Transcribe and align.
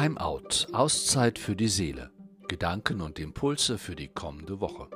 Timeout, 0.00 0.72
Auszeit 0.72 1.38
für 1.38 1.54
die 1.54 1.68
Seele. 1.68 2.10
Gedanken 2.48 3.02
und 3.02 3.18
Impulse 3.18 3.76
für 3.76 3.94
die 3.94 4.08
kommende 4.08 4.58
Woche. 4.58 4.88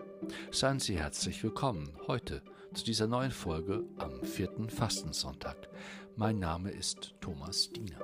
Seien 0.50 0.80
Sie 0.80 0.98
herzlich 0.98 1.44
willkommen 1.44 1.90
heute 2.06 2.40
zu 2.72 2.86
dieser 2.86 3.06
neuen 3.06 3.30
Folge 3.30 3.84
am 3.98 4.22
vierten 4.22 4.70
Fastensonntag. 4.70 5.68
Mein 6.16 6.38
Name 6.38 6.70
ist 6.70 7.16
Thomas 7.20 7.68
Diener. 7.68 8.00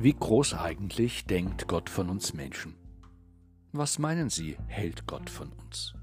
Wie 0.00 0.14
groß 0.14 0.54
eigentlich 0.54 1.26
denkt 1.26 1.68
Gott 1.68 1.88
von 1.88 2.10
uns 2.10 2.34
Menschen? 2.34 2.74
Was 3.70 4.00
meinen 4.00 4.30
Sie, 4.30 4.56
hält 4.66 5.06
Gott 5.06 5.30
von 5.30 5.52
uns? 5.52 5.94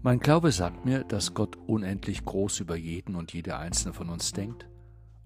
Mein 0.00 0.20
Glaube 0.20 0.52
sagt 0.52 0.84
mir, 0.84 1.02
dass 1.02 1.34
Gott 1.34 1.56
unendlich 1.66 2.24
groß 2.24 2.60
über 2.60 2.76
jeden 2.76 3.16
und 3.16 3.32
jede 3.32 3.56
einzelne 3.56 3.92
von 3.92 4.08
uns 4.10 4.32
denkt 4.32 4.68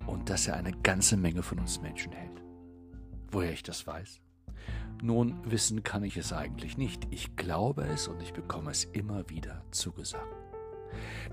und 0.06 0.30
dass 0.30 0.46
er 0.46 0.56
eine 0.56 0.72
ganze 0.72 1.18
Menge 1.18 1.42
von 1.42 1.58
uns 1.58 1.82
Menschen 1.82 2.12
hält. 2.12 2.42
Woher 3.30 3.52
ich 3.52 3.62
das 3.62 3.86
weiß? 3.86 4.20
Nun, 5.02 5.38
wissen 5.44 5.82
kann 5.82 6.04
ich 6.04 6.16
es 6.16 6.32
eigentlich 6.32 6.78
nicht. 6.78 7.06
Ich 7.10 7.36
glaube 7.36 7.82
es 7.82 8.08
und 8.08 8.22
ich 8.22 8.32
bekomme 8.32 8.70
es 8.70 8.84
immer 8.84 9.28
wieder 9.28 9.62
zugesagt. 9.72 10.24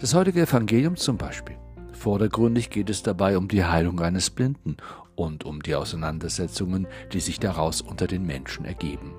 Das 0.02 0.14
heutige 0.14 0.42
Evangelium 0.42 0.98
zum 0.98 1.18
Beispiel. 1.18 1.58
Vordergründig 1.94 2.70
geht 2.70 2.90
es 2.90 3.04
dabei 3.04 3.38
um 3.38 3.48
die 3.48 3.64
Heilung 3.64 4.02
eines 4.02 4.30
Blinden 4.30 4.76
und 5.16 5.46
um 5.46 5.62
die 5.62 5.76
Auseinandersetzungen, 5.76 6.88
die 7.14 7.22
sich 7.22 7.40
daraus 7.40 7.82
unter 7.82 8.08
den 8.08 8.26
Menschen 8.26 8.66
ergeben. 8.66 9.14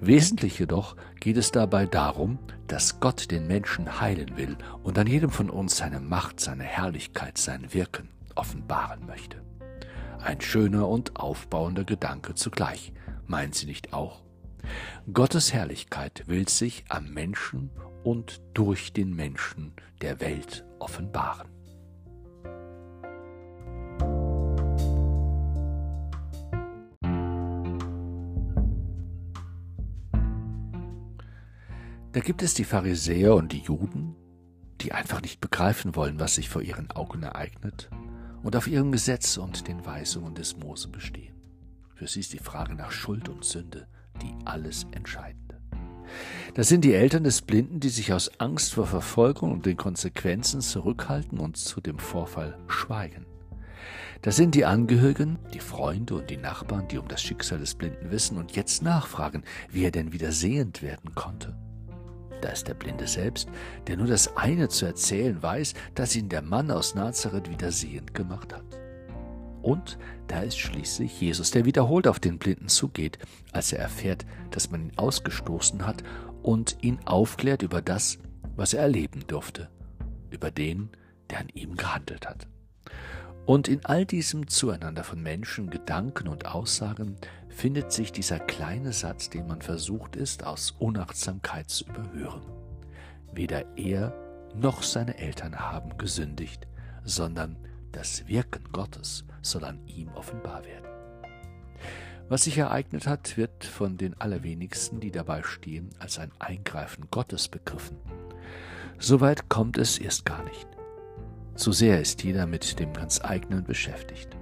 Wesentlich 0.00 0.58
jedoch 0.58 0.96
geht 1.20 1.36
es 1.36 1.52
dabei 1.52 1.86
darum, 1.86 2.38
dass 2.66 3.00
Gott 3.00 3.30
den 3.30 3.46
Menschen 3.46 4.00
heilen 4.00 4.36
will 4.36 4.56
und 4.82 4.98
an 4.98 5.06
jedem 5.06 5.30
von 5.30 5.50
uns 5.50 5.76
seine 5.76 6.00
Macht, 6.00 6.40
seine 6.40 6.64
Herrlichkeit, 6.64 7.38
sein 7.38 7.72
Wirken 7.72 8.08
offenbaren 8.34 9.06
möchte. 9.06 9.42
Ein 10.22 10.40
schöner 10.40 10.88
und 10.88 11.16
aufbauender 11.16 11.84
Gedanke 11.84 12.34
zugleich, 12.34 12.92
meinen 13.26 13.52
Sie 13.52 13.66
nicht 13.66 13.92
auch? 13.92 14.22
Gottes 15.12 15.52
Herrlichkeit 15.52 16.24
will 16.26 16.48
sich 16.48 16.84
am 16.88 17.12
Menschen 17.12 17.70
und 18.04 18.40
durch 18.54 18.92
den 18.92 19.14
Menschen 19.14 19.72
der 20.02 20.20
Welt 20.20 20.64
offenbaren. 20.78 21.48
Da 32.12 32.20
gibt 32.20 32.42
es 32.42 32.54
die 32.54 32.64
Pharisäer 32.64 33.36
und 33.36 33.52
die 33.52 33.60
Juden, 33.60 34.16
die 34.80 34.92
einfach 34.92 35.22
nicht 35.22 35.40
begreifen 35.40 35.94
wollen, 35.94 36.18
was 36.18 36.34
sich 36.34 36.48
vor 36.48 36.62
ihren 36.62 36.90
Augen 36.90 37.22
ereignet 37.22 37.88
und 38.42 38.56
auf 38.56 38.66
ihrem 38.66 38.90
Gesetz 38.90 39.36
und 39.36 39.68
den 39.68 39.86
Weisungen 39.86 40.34
des 40.34 40.56
Mose 40.56 40.88
bestehen. 40.88 41.34
Für 41.94 42.08
sie 42.08 42.20
ist 42.20 42.32
die 42.32 42.38
Frage 42.38 42.74
nach 42.74 42.90
Schuld 42.90 43.28
und 43.28 43.44
Sünde 43.44 43.86
die 44.22 44.34
alles 44.44 44.86
Entscheidende. 44.90 45.60
Das 46.54 46.68
sind 46.68 46.84
die 46.84 46.94
Eltern 46.94 47.24
des 47.24 47.42
Blinden, 47.42 47.78
die 47.78 47.88
sich 47.88 48.12
aus 48.12 48.40
Angst 48.40 48.74
vor 48.74 48.86
Verfolgung 48.86 49.52
und 49.52 49.64
den 49.64 49.76
Konsequenzen 49.76 50.60
zurückhalten 50.60 51.38
und 51.38 51.56
zu 51.56 51.80
dem 51.80 51.98
Vorfall 51.98 52.58
schweigen. 52.66 53.24
Das 54.22 54.36
sind 54.36 54.54
die 54.54 54.66
Angehörigen, 54.66 55.38
die 55.54 55.60
Freunde 55.60 56.16
und 56.16 56.28
die 56.28 56.36
Nachbarn, 56.36 56.88
die 56.88 56.98
um 56.98 57.08
das 57.08 57.22
Schicksal 57.22 57.60
des 57.60 57.76
Blinden 57.76 58.10
wissen 58.10 58.36
und 58.36 58.56
jetzt 58.56 58.82
nachfragen, 58.82 59.44
wie 59.70 59.84
er 59.84 59.92
denn 59.92 60.12
wieder 60.12 60.32
sehend 60.32 60.82
werden 60.82 61.14
konnte. 61.14 61.56
Da 62.40 62.48
ist 62.50 62.68
der 62.68 62.74
Blinde 62.74 63.06
selbst, 63.06 63.48
der 63.86 63.96
nur 63.96 64.06
das 64.06 64.36
eine 64.36 64.68
zu 64.68 64.86
erzählen 64.86 65.42
weiß, 65.42 65.74
dass 65.94 66.16
ihn 66.16 66.28
der 66.28 66.42
Mann 66.42 66.70
aus 66.70 66.94
Nazareth 66.94 67.50
wieder 67.50 67.70
sehend 67.70 68.14
gemacht 68.14 68.54
hat. 68.54 68.64
Und 69.62 69.98
da 70.26 70.40
ist 70.40 70.58
schließlich 70.58 71.20
Jesus, 71.20 71.50
der 71.50 71.64
wiederholt 71.64 72.06
auf 72.06 72.18
den 72.18 72.38
Blinden 72.38 72.68
zugeht, 72.68 73.18
als 73.52 73.72
er 73.72 73.80
erfährt, 73.80 74.24
dass 74.50 74.70
man 74.70 74.84
ihn 74.84 74.92
ausgestoßen 74.96 75.86
hat 75.86 76.02
und 76.42 76.78
ihn 76.80 76.98
aufklärt 77.04 77.62
über 77.62 77.82
das, 77.82 78.18
was 78.56 78.72
er 78.72 78.82
erleben 78.82 79.24
durfte, 79.26 79.68
über 80.30 80.50
den, 80.50 80.88
der 81.28 81.40
an 81.40 81.48
ihm 81.52 81.76
gehandelt 81.76 82.26
hat. 82.26 82.46
Und 83.50 83.66
in 83.66 83.84
all 83.84 84.06
diesem 84.06 84.46
Zueinander 84.46 85.02
von 85.02 85.20
Menschen, 85.20 85.70
Gedanken 85.70 86.28
und 86.28 86.46
Aussagen 86.46 87.16
findet 87.48 87.90
sich 87.90 88.12
dieser 88.12 88.38
kleine 88.38 88.92
Satz, 88.92 89.28
den 89.28 89.48
man 89.48 89.60
versucht 89.60 90.14
ist, 90.14 90.44
aus 90.44 90.76
Unachtsamkeit 90.78 91.68
zu 91.68 91.84
überhören. 91.86 92.42
Weder 93.32 93.64
er 93.76 94.14
noch 94.54 94.84
seine 94.84 95.18
Eltern 95.18 95.58
haben 95.58 95.98
gesündigt, 95.98 96.68
sondern 97.02 97.56
das 97.90 98.28
Wirken 98.28 98.62
Gottes 98.70 99.24
soll 99.42 99.64
an 99.64 99.84
ihm 99.88 100.10
offenbar 100.14 100.64
werden. 100.64 100.86
Was 102.28 102.44
sich 102.44 102.56
ereignet 102.56 103.08
hat, 103.08 103.36
wird 103.36 103.64
von 103.64 103.96
den 103.96 104.14
allerwenigsten, 104.20 105.00
die 105.00 105.10
dabei 105.10 105.42
stehen, 105.42 105.90
als 105.98 106.20
ein 106.20 106.30
Eingreifen 106.38 107.08
Gottes 107.10 107.48
begriffen. 107.48 107.96
Soweit 109.00 109.48
kommt 109.48 109.76
es 109.76 109.98
erst 109.98 110.24
gar 110.24 110.44
nicht. 110.44 110.69
Zu 111.54 111.72
sehr 111.72 112.00
ist 112.00 112.22
jeder 112.22 112.46
mit 112.46 112.78
dem 112.78 112.92
ganz 112.92 113.20
eigenen 113.22 113.64
beschäftigt. 113.64 114.36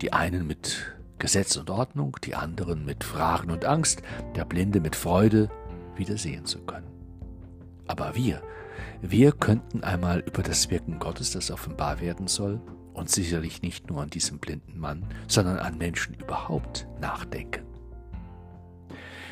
Die 0.00 0.12
einen 0.12 0.46
mit 0.46 0.94
Gesetz 1.18 1.56
und 1.56 1.70
Ordnung, 1.70 2.16
die 2.24 2.34
anderen 2.34 2.84
mit 2.84 3.04
Fragen 3.04 3.50
und 3.50 3.64
Angst, 3.64 4.02
der 4.34 4.44
Blinde 4.44 4.80
mit 4.80 4.96
Freude, 4.96 5.50
wieder 5.96 6.18
sehen 6.18 6.44
zu 6.44 6.60
können. 6.62 6.90
Aber 7.86 8.14
wir, 8.14 8.42
wir 9.00 9.32
könnten 9.32 9.84
einmal 9.84 10.20
über 10.20 10.42
das 10.42 10.70
Wirken 10.70 10.98
Gottes, 10.98 11.30
das 11.30 11.50
offenbar 11.50 12.00
werden 12.00 12.26
soll, 12.26 12.60
und 12.94 13.10
sicherlich 13.10 13.60
nicht 13.60 13.90
nur 13.90 14.02
an 14.02 14.10
diesem 14.10 14.38
blinden 14.38 14.78
Mann, 14.78 15.04
sondern 15.26 15.58
an 15.58 15.78
Menschen 15.78 16.14
überhaupt 16.14 16.86
nachdenken. 17.00 17.64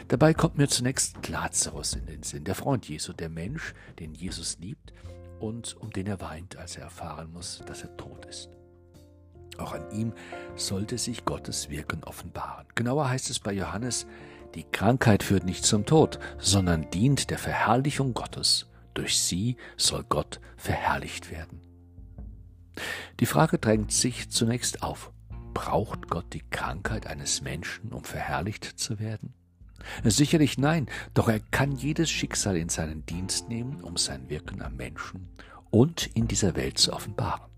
Dabei 0.09 0.35
kommt 0.35 0.59
mir 0.59 0.69
zunächst 0.69 1.29
Lazarus 1.29 1.95
in 1.95 2.07
den 2.07 2.23
Sinn, 2.23 2.45
der 2.45 2.57
Freund 2.57 2.89
Jesu, 2.89 3.13
der 3.13 3.29
Mensch, 3.29 3.73
den 3.99 4.15
Jesus 4.15 4.59
liebt 4.61 4.93
und 5.43 5.77
um 5.81 5.91
den 5.91 6.07
er 6.07 6.21
weint, 6.21 6.57
als 6.57 6.77
er 6.77 6.85
erfahren 6.85 7.33
muss, 7.33 7.63
dass 7.67 7.83
er 7.83 7.97
tot 7.97 8.25
ist. 8.27 8.49
Auch 9.59 9.73
an 9.73 9.91
ihm 9.91 10.13
sollte 10.57 10.97
sich 10.97 11.25
Gottes 11.25 11.69
Wirken 11.69 12.05
offenbaren. 12.05 12.67
Genauer 12.75 13.11
heißt 13.11 13.29
es 13.29 13.41
bei 13.41 13.53
Johannes, 13.53 14.07
die 14.55 14.65
Krankheit 14.65 15.23
führt 15.23 15.45
nicht 15.45 15.65
zum 15.65 15.85
Tod, 15.85 16.19
sondern 16.39 16.91
dient 16.91 17.31
der 17.31 17.39
Verherrlichung 17.39 18.15
Gottes. 18.15 18.67
Durch 18.95 19.21
sie 19.21 19.57
soll 19.77 20.05
Gott 20.09 20.41
verherrlicht 20.57 21.31
werden. 21.31 21.61
Die 23.21 23.27
Frage 23.27 23.59
drängt 23.59 23.93
sich 23.93 24.31
zunächst 24.31 24.83
auf. 24.83 25.11
Braucht 25.55 26.09
Gott 26.09 26.33
die 26.33 26.43
Krankheit 26.51 27.07
eines 27.07 27.43
Menschen, 27.43 27.93
um 27.93 28.05
verherrlicht 28.05 28.65
zu 28.65 28.99
werden? 28.99 29.35
Sicherlich 30.05 30.59
nein, 30.59 30.87
doch 31.15 31.29
er 31.29 31.41
kann 31.41 31.73
jedes 31.73 32.11
Schicksal 32.11 32.57
in 32.57 32.69
seinen 32.69 33.05
Dienst 33.07 33.49
nehmen, 33.49 33.83
um 33.83 33.97
sein 33.97 34.29
Wirken 34.29 34.63
am 34.63 34.77
Menschen 34.77 35.29
und 35.71 36.07
in 36.15 36.29
dieser 36.29 36.57
Welt 36.57 36.79
zu 36.79 36.93
offenbaren. 36.93 37.53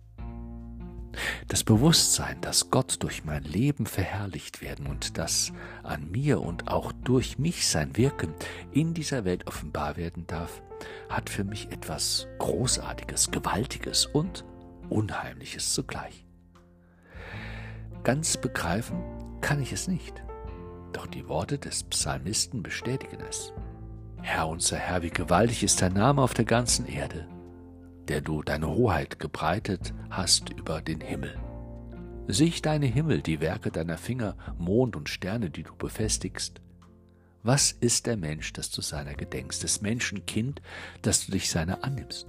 Das 1.48 1.62
Bewusstsein, 1.62 2.40
dass 2.40 2.70
Gott 2.70 3.02
durch 3.02 3.24
mein 3.24 3.44
Leben 3.44 3.86
verherrlicht 3.86 4.62
werden 4.62 4.86
und 4.86 5.18
dass 5.18 5.52
an 5.82 6.10
mir 6.10 6.40
und 6.40 6.68
auch 6.68 6.92
durch 6.92 7.38
mich 7.38 7.68
sein 7.68 7.96
Wirken 7.96 8.34
in 8.72 8.94
dieser 8.94 9.24
Welt 9.24 9.46
offenbar 9.46 9.96
werden 9.96 10.26
darf, 10.26 10.62
hat 11.08 11.30
für 11.30 11.44
mich 11.44 11.70
etwas 11.70 12.26
Großartiges, 12.38 13.30
Gewaltiges 13.30 14.06
und 14.06 14.44
Unheimliches 14.88 15.72
zugleich. 15.72 16.24
Ganz 18.02 18.36
begreifen 18.36 19.02
kann 19.41 19.62
ich 19.62 19.72
es 19.72 19.88
nicht. 19.88 20.22
Doch 20.94 21.06
die 21.09 21.28
Worte 21.28 21.59
des 21.59 21.82
Psalmisten 21.82 22.63
bestätigen 22.63 23.18
es. 23.28 23.53
Herr 24.22 24.48
unser 24.48 24.78
Herr, 24.78 25.03
wie 25.03 25.10
gewaltig 25.10 25.63
ist 25.65 25.83
dein 25.83 25.92
Name 25.92 26.22
auf 26.22 26.33
der 26.33 26.47
ganzen 26.47 26.86
Erde, 26.86 27.28
der 28.09 28.22
du 28.22 28.42
deine 28.42 28.68
Hoheit 28.68 29.18
gebreitet 29.18 29.92
hast 30.09 30.48
über 30.51 30.80
den 30.80 31.01
Himmel. 31.01 31.36
Sieh 32.28 32.54
deine 32.63 32.86
Himmel, 32.86 33.21
die 33.21 33.41
Werke 33.41 33.71
deiner 33.71 33.98
Finger, 33.98 34.36
Mond 34.57 34.97
und 34.97 35.10
Sterne, 35.10 35.51
die 35.51 35.65
du 35.65 35.74
befestigst. 35.77 36.63
Was 37.42 37.72
ist 37.72 38.07
der 38.07 38.16
Mensch, 38.16 38.54
dass 38.54 38.71
du 38.71 38.80
seiner 38.80 39.15
gedenkst, 39.15 39.63
des 39.63 39.83
Menschen 39.83 40.24
Kind, 40.24 40.63
dass 41.03 41.27
du 41.27 41.33
dich 41.33 41.51
seiner 41.51 41.84
annimmst? 41.84 42.27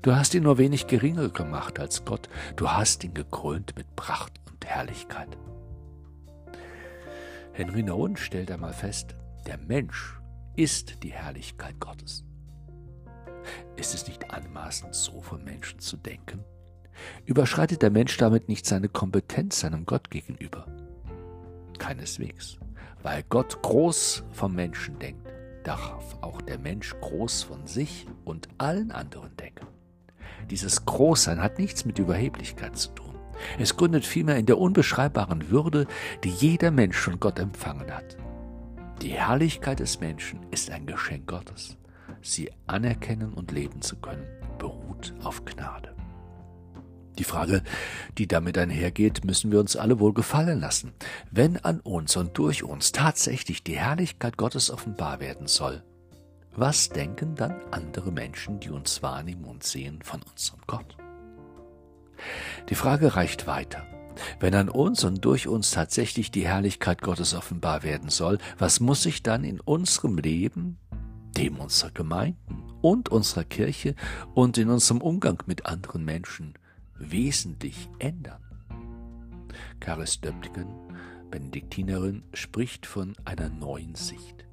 Du 0.00 0.14
hast 0.14 0.32
ihn 0.32 0.44
nur 0.44 0.56
wenig 0.56 0.86
geringer 0.86 1.28
gemacht 1.28 1.78
als 1.78 2.04
Gott, 2.04 2.30
du 2.56 2.70
hast 2.70 3.04
ihn 3.04 3.12
gekrönt 3.12 3.76
mit 3.76 3.96
Pracht 3.96 4.40
und 4.50 4.64
Herrlichkeit. 4.64 5.36
Henry 7.60 7.82
Nouwen 7.82 8.16
stellt 8.16 8.50
einmal 8.50 8.72
fest, 8.72 9.14
der 9.46 9.58
Mensch 9.58 10.18
ist 10.56 11.02
die 11.02 11.12
Herrlichkeit 11.12 11.78
Gottes. 11.78 12.24
Ist 13.76 13.92
es 13.92 14.08
nicht 14.08 14.30
anmaßend, 14.30 14.94
so 14.94 15.20
von 15.20 15.44
Menschen 15.44 15.78
zu 15.78 15.98
denken? 15.98 16.42
Überschreitet 17.26 17.82
der 17.82 17.90
Mensch 17.90 18.16
damit 18.16 18.48
nicht 18.48 18.64
seine 18.64 18.88
Kompetenz 18.88 19.60
seinem 19.60 19.84
Gott 19.84 20.08
gegenüber? 20.08 20.64
Keineswegs, 21.78 22.56
weil 23.02 23.24
Gott 23.28 23.60
groß 23.60 24.24
vom 24.32 24.54
Menschen 24.54 24.98
denkt, 24.98 25.28
darf 25.62 26.16
auch 26.22 26.40
der 26.40 26.58
Mensch 26.58 26.94
groß 27.02 27.42
von 27.42 27.66
sich 27.66 28.06
und 28.24 28.48
allen 28.56 28.90
anderen 28.90 29.36
denken. 29.36 29.66
Dieses 30.48 30.86
Großsein 30.86 31.42
hat 31.42 31.58
nichts 31.58 31.84
mit 31.84 31.98
Überheblichkeit 31.98 32.78
zu 32.78 32.88
tun. 32.92 33.09
Es 33.58 33.76
gründet 33.76 34.04
vielmehr 34.04 34.36
in 34.36 34.46
der 34.46 34.58
unbeschreibbaren 34.58 35.50
Würde, 35.50 35.86
die 36.24 36.30
jeder 36.30 36.70
Mensch 36.70 36.96
von 36.96 37.20
Gott 37.20 37.38
empfangen 37.38 37.90
hat. 37.90 38.16
Die 39.02 39.12
Herrlichkeit 39.12 39.80
des 39.80 40.00
Menschen 40.00 40.40
ist 40.50 40.70
ein 40.70 40.86
Geschenk 40.86 41.26
Gottes. 41.26 41.76
Sie 42.22 42.50
anerkennen 42.66 43.32
und 43.32 43.50
leben 43.50 43.80
zu 43.80 43.96
können, 43.96 44.26
beruht 44.58 45.14
auf 45.22 45.44
Gnade. 45.44 45.94
Die 47.18 47.24
Frage, 47.24 47.62
die 48.18 48.26
damit 48.26 48.56
einhergeht, 48.56 49.24
müssen 49.24 49.52
wir 49.52 49.60
uns 49.60 49.76
alle 49.76 50.00
wohl 50.00 50.14
gefallen 50.14 50.60
lassen. 50.60 50.92
Wenn 51.30 51.58
an 51.58 51.80
uns 51.80 52.16
und 52.16 52.36
durch 52.38 52.62
uns 52.62 52.92
tatsächlich 52.92 53.62
die 53.62 53.76
Herrlichkeit 53.76 54.36
Gottes 54.36 54.70
offenbar 54.70 55.20
werden 55.20 55.46
soll, 55.46 55.82
was 56.56 56.88
denken 56.88 57.34
dann 57.34 57.60
andere 57.70 58.10
Menschen, 58.10 58.58
die 58.60 58.70
uns 58.70 59.02
wahrnehmen 59.02 59.44
und 59.44 59.64
sehen, 59.64 60.00
von 60.02 60.20
unserem 60.30 60.60
Gott? 60.66 60.96
Die 62.68 62.74
Frage 62.74 63.16
reicht 63.16 63.46
weiter. 63.46 63.86
Wenn 64.38 64.54
an 64.54 64.68
uns 64.68 65.04
und 65.04 65.24
durch 65.24 65.48
uns 65.48 65.70
tatsächlich 65.70 66.30
die 66.30 66.46
Herrlichkeit 66.46 67.02
Gottes 67.02 67.34
offenbar 67.34 67.82
werden 67.82 68.10
soll, 68.10 68.38
was 68.58 68.80
muss 68.80 69.02
sich 69.02 69.22
dann 69.22 69.44
in 69.44 69.60
unserem 69.60 70.18
Leben, 70.18 70.78
dem 71.36 71.56
unserer 71.58 71.90
Gemeinden 71.90 72.64
und 72.82 73.08
unserer 73.08 73.44
Kirche 73.44 73.94
und 74.34 74.58
in 74.58 74.68
unserem 74.68 75.00
Umgang 75.00 75.42
mit 75.46 75.66
anderen 75.66 76.04
Menschen 76.04 76.54
wesentlich 76.98 77.88
ändern? 77.98 78.42
Karis 79.80 80.20
Döptgen, 80.20 80.68
Benediktinerin, 81.30 82.22
spricht 82.34 82.86
von 82.86 83.16
einer 83.24 83.48
neuen 83.48 83.94
Sicht. 83.94 84.46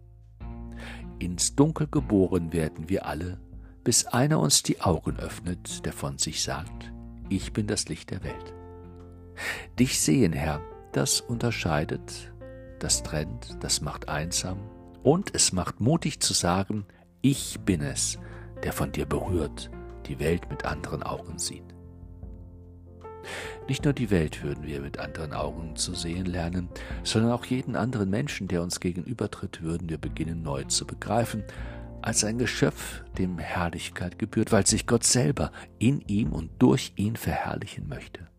Ins 1.20 1.56
Dunkel 1.56 1.88
geboren 1.88 2.54
werden 2.54 2.90
wir 2.90 3.06
alle, 3.06 3.40
bis 3.84 4.06
einer 4.06 4.40
uns 4.40 4.64
die 4.64 4.82
Augen 4.82 5.18
öffnet, 5.18 5.86
der 5.86 5.94
von 5.94 6.18
sich 6.18 6.44
sagt, 6.44 6.92
ich 7.30 7.54
bin 7.54 7.68
das 7.68 7.88
Licht 7.90 8.12
der 8.12 8.24
Welt. 8.24 8.54
Dich 9.80 10.00
sehen, 10.00 10.34
Herr, 10.34 10.62
das 10.94 11.22
unterscheidet, 11.22 12.34
das 12.80 13.04
trennt, 13.04 13.58
das 13.62 13.82
macht 13.82 14.10
einsam 14.10 14.58
und 15.04 15.34
es 15.34 15.52
macht 15.54 15.80
mutig 15.80 16.20
zu 16.20 16.34
sagen, 16.34 16.86
ich 17.22 17.60
bin 17.62 17.82
es, 17.82 18.20
der 18.64 18.74
von 18.74 18.92
dir 18.92 19.06
berührt, 19.06 19.70
die 20.08 20.20
Welt 20.20 20.50
mit 20.50 20.66
anderen 20.66 21.04
Augen 21.04 21.38
sieht. 21.38 21.64
Nicht 23.68 23.84
nur 23.84 23.94
die 23.94 24.10
Welt 24.10 24.44
würden 24.44 24.66
wir 24.66 24.80
mit 24.80 25.00
anderen 25.00 25.34
Augen 25.34 25.76
zu 25.76 25.94
sehen 25.94 26.26
lernen, 26.26 26.70
sondern 27.04 27.34
auch 27.34 27.46
jeden 27.46 27.76
anderen 27.76 28.10
Menschen, 28.10 28.48
der 28.48 28.64
uns 28.64 28.80
gegenübertritt, 28.80 29.62
würden 29.62 29.90
wir 29.90 29.98
beginnen 29.98 30.42
neu 30.42 30.64
zu 30.64 30.88
begreifen, 30.88 31.44
als 32.08 32.24
ein 32.24 32.38
Geschöpf, 32.38 33.04
dem 33.18 33.38
Herrlichkeit 33.38 34.18
gebührt, 34.18 34.54
weil 34.54 34.66
sich 34.66 34.88
Gott 34.88 35.04
selber 35.04 35.52
in 35.78 36.00
ihm 36.08 36.32
und 36.32 36.50
durch 36.58 36.94
ihn 36.96 37.18
verherrlichen 37.18 37.90
möchte. 37.90 38.30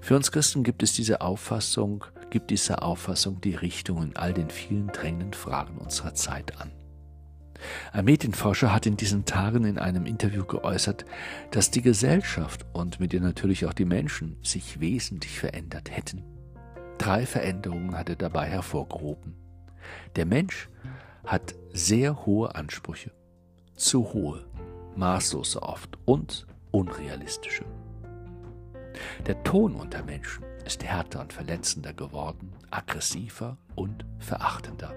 Für 0.00 0.14
uns 0.14 0.30
Christen 0.30 0.62
gibt 0.62 0.84
es 0.84 0.92
diese 0.92 1.22
Auffassung, 1.22 2.04
gibt 2.30 2.50
diese 2.50 2.82
Auffassung 2.82 3.40
die 3.40 3.56
Richtung 3.56 4.00
in 4.00 4.16
all 4.16 4.32
den 4.32 4.48
vielen 4.48 4.86
drängenden 4.92 5.32
Fragen 5.32 5.78
unserer 5.78 6.14
Zeit 6.14 6.60
an. 6.60 6.70
Ein 7.92 8.04
Medienforscher 8.04 8.72
hat 8.72 8.86
in 8.86 8.96
diesen 8.96 9.24
Tagen 9.24 9.64
in 9.64 9.78
einem 9.78 10.06
Interview 10.06 10.44
geäußert, 10.44 11.04
dass 11.50 11.72
die 11.72 11.82
Gesellschaft 11.82 12.64
und 12.72 13.00
mit 13.00 13.12
ihr 13.12 13.20
natürlich 13.20 13.66
auch 13.66 13.74
die 13.74 13.84
Menschen 13.84 14.38
sich 14.44 14.78
wesentlich 14.78 15.40
verändert 15.40 15.90
hätten. 15.90 16.22
Drei 16.96 17.26
Veränderungen 17.26 17.98
hat 17.98 18.08
er 18.08 18.14
dabei 18.14 18.46
hervorgehoben. 18.46 19.34
Der 20.14 20.26
Mensch 20.26 20.68
hat 21.30 21.54
sehr 21.72 22.26
hohe 22.26 22.56
Ansprüche, 22.56 23.12
zu 23.76 24.12
hohe, 24.12 24.44
maßlose 24.96 25.62
oft 25.62 25.96
und 26.04 26.44
unrealistische. 26.72 27.64
Der 29.28 29.40
Ton 29.44 29.76
unter 29.76 30.02
Menschen 30.02 30.44
ist 30.66 30.82
härter 30.82 31.20
und 31.20 31.32
verletzender 31.32 31.92
geworden, 31.92 32.52
aggressiver 32.72 33.56
und 33.76 34.04
verachtender. 34.18 34.92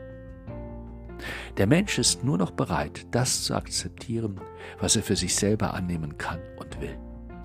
Der 1.58 1.68
Mensch 1.68 2.00
ist 2.00 2.24
nur 2.24 2.40
noch 2.40 2.50
bereit, 2.50 3.06
das 3.12 3.44
zu 3.44 3.54
akzeptieren, 3.54 4.42
was 4.80 4.96
er 4.96 5.04
für 5.04 5.16
sich 5.16 5.36
selber 5.36 5.76
annehmen 5.76 6.18
kann 6.18 6.40
und 6.58 6.82
will. 6.82 6.98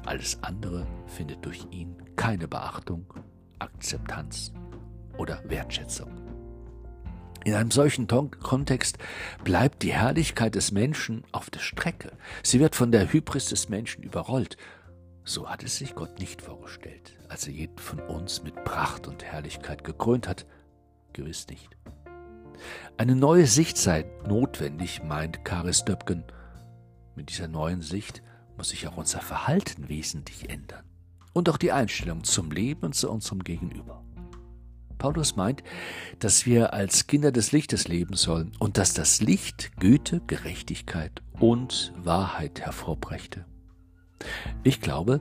Alles 0.06 0.42
andere 0.42 0.86
findet 1.04 1.44
durch 1.44 1.66
ihn 1.70 1.94
keine 2.16 2.48
Beachtung, 2.48 3.04
Akzeptanz 3.58 4.54
oder 5.18 5.42
Wertschätzung. 5.44 6.27
In 7.48 7.54
einem 7.54 7.70
solchen 7.70 8.06
Kontext 8.06 8.98
bleibt 9.42 9.82
die 9.82 9.94
Herrlichkeit 9.94 10.54
des 10.54 10.70
Menschen 10.70 11.24
auf 11.32 11.48
der 11.48 11.60
Strecke. 11.60 12.12
Sie 12.42 12.60
wird 12.60 12.76
von 12.76 12.92
der 12.92 13.10
Hybris 13.10 13.46
des 13.46 13.70
Menschen 13.70 14.02
überrollt. 14.02 14.58
So 15.24 15.48
hat 15.48 15.62
es 15.62 15.78
sich 15.78 15.94
Gott 15.94 16.18
nicht 16.18 16.42
vorgestellt, 16.42 17.16
als 17.30 17.46
er 17.46 17.54
jeden 17.54 17.78
von 17.78 18.00
uns 18.00 18.42
mit 18.42 18.64
Pracht 18.64 19.06
und 19.06 19.24
Herrlichkeit 19.24 19.82
gekrönt 19.82 20.28
hat. 20.28 20.44
Gewiss 21.14 21.46
nicht. 21.46 21.70
Eine 22.98 23.16
neue 23.16 23.46
Sicht 23.46 23.78
sei 23.78 24.04
notwendig, 24.26 25.02
meint 25.02 25.42
Karis 25.46 25.86
Döpken. 25.86 26.24
Mit 27.16 27.30
dieser 27.30 27.48
neuen 27.48 27.80
Sicht 27.80 28.22
muss 28.58 28.68
sich 28.68 28.86
auch 28.88 28.98
unser 28.98 29.22
Verhalten 29.22 29.88
wesentlich 29.88 30.50
ändern. 30.50 30.84
Und 31.32 31.48
auch 31.48 31.56
die 31.56 31.72
Einstellung 31.72 32.24
zum 32.24 32.50
Leben 32.50 32.82
und 32.82 32.94
zu 32.94 33.10
unserem 33.10 33.42
Gegenüber. 33.42 34.04
Paulus 34.98 35.36
meint, 35.36 35.62
dass 36.18 36.44
wir 36.46 36.72
als 36.72 37.06
Kinder 37.06 37.32
des 37.32 37.52
Lichtes 37.52 37.88
leben 37.88 38.14
sollen 38.14 38.52
und 38.58 38.78
dass 38.78 38.94
das 38.94 39.20
Licht 39.20 39.72
Güte, 39.78 40.20
Gerechtigkeit 40.26 41.22
und 41.38 41.92
Wahrheit 41.96 42.60
hervorbrächte. 42.60 43.44
Ich 44.64 44.80
glaube, 44.80 45.20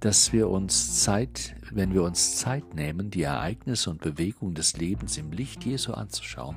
dass 0.00 0.32
wir 0.34 0.50
uns 0.50 1.02
Zeit, 1.02 1.56
wenn 1.70 1.94
wir 1.94 2.02
uns 2.02 2.36
Zeit 2.36 2.74
nehmen, 2.74 3.10
die 3.10 3.22
Ereignisse 3.22 3.88
und 3.88 4.02
Bewegungen 4.02 4.54
des 4.54 4.76
Lebens 4.76 5.16
im 5.16 5.32
Licht 5.32 5.64
Jesu 5.64 5.92
anzuschauen, 5.94 6.56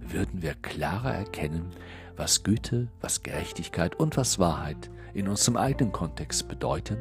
würden 0.00 0.42
wir 0.42 0.54
klarer 0.54 1.14
erkennen, 1.14 1.70
was 2.16 2.42
Güte, 2.42 2.88
was 3.00 3.22
Gerechtigkeit 3.22 3.94
und 3.94 4.16
was 4.16 4.38
Wahrheit 4.38 4.90
in 5.14 5.28
unserem 5.28 5.56
eigenen 5.56 5.92
Kontext 5.92 6.48
bedeuten 6.48 6.98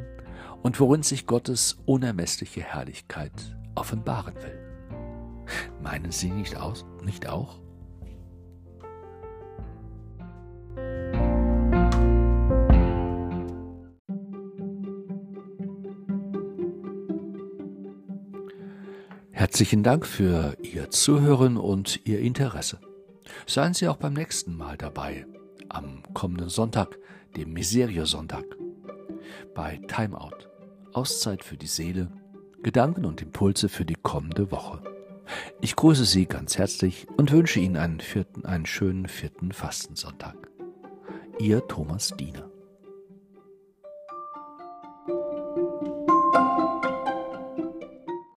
und 0.62 0.80
worin 0.80 1.04
sich 1.04 1.26
Gottes 1.26 1.78
unermessliche 1.86 2.62
Herrlichkeit 2.62 3.32
offenbaren 3.76 4.36
will. 4.36 4.67
Meinen 5.82 6.12
Sie 6.12 6.30
nicht, 6.30 6.58
aus, 6.58 6.86
nicht 7.04 7.28
auch? 7.28 7.60
Herzlichen 19.32 19.84
Dank 19.84 20.06
für 20.06 20.58
Ihr 20.62 20.90
Zuhören 20.90 21.58
und 21.58 22.06
Ihr 22.06 22.20
Interesse. 22.20 22.80
Seien 23.46 23.74
Sie 23.74 23.88
auch 23.88 23.98
beim 23.98 24.14
nächsten 24.14 24.58
Mal 24.58 24.78
dabei, 24.78 25.26
am 25.70 26.02
kommenden 26.14 26.50
Sonntag, 26.50 26.98
dem 27.36 27.54
Miserio-Sonntag, 27.54 28.46
bei 29.54 29.80
Timeout, 29.88 30.50
Auszeit 30.94 31.44
für 31.44 31.56
die 31.56 31.68
Seele, 31.68 32.12
Gedanken 32.64 33.06
und 33.06 33.22
Impulse 33.22 33.70
für 33.70 33.86
die 33.86 33.96
kommende 33.96 34.52
Woche. 34.52 34.97
Ich 35.62 35.76
grüße 35.76 36.06
Sie 36.06 36.26
ganz 36.26 36.58
herzlich 36.58 37.08
und 37.18 37.32
wünsche 37.32 37.60
Ihnen 37.60 37.78
einen, 37.78 38.00
vierten, 38.00 38.46
einen 38.46 38.66
schönen 38.66 39.08
vierten 39.08 39.52
Fastensonntag. 39.52 40.36
Ihr 41.40 41.66
Thomas 41.68 42.14
Diener. 42.18 42.50